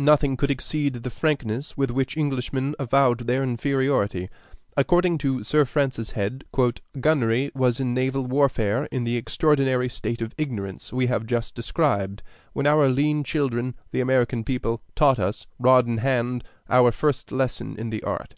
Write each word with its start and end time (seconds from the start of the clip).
Nothing 0.00 0.36
could 0.36 0.50
exceed 0.50 0.94
the 0.94 1.10
frankness 1.10 1.76
with 1.76 1.92
which 1.92 2.16
Englishmen 2.16 2.74
avowed 2.76 3.20
their 3.28 3.44
inferiority. 3.44 4.28
According 4.76 5.18
to 5.18 5.44
Sir 5.44 5.64
Francis 5.64 6.10
Head, 6.10 6.44
"gunnery 6.98 7.52
was 7.54 7.78
in 7.78 7.94
naval 7.94 8.26
warfare 8.26 8.86
in 8.86 9.04
the 9.04 9.16
extraordinary 9.16 9.88
state 9.88 10.20
of 10.20 10.34
ignorance 10.36 10.92
we 10.92 11.06
have 11.06 11.24
just 11.24 11.54
described, 11.54 12.24
when 12.52 12.66
our 12.66 12.88
lean 12.88 13.22
children, 13.22 13.76
the 13.92 14.00
American 14.00 14.42
people, 14.42 14.82
taught 14.96 15.20
us, 15.20 15.46
rod 15.60 15.86
in 15.86 15.98
hand, 15.98 16.42
our 16.68 16.90
first 16.90 17.30
lesson 17.30 17.76
in 17.78 17.90
the 17.90 18.02
art." 18.02 18.34